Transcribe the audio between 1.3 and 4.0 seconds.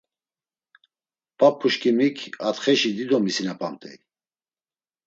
P̌ap̌uşǩimik atxeşi dido misinapamt̆ey.